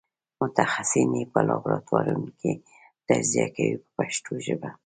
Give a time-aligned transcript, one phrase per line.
[0.41, 2.51] متخصصین یې په لابراتوارونو کې
[3.07, 4.69] تجزیه کوي په پښتو ژبه.